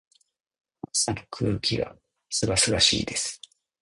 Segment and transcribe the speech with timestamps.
[0.91, 1.95] 朝の空気が
[2.27, 3.39] 清々しいです。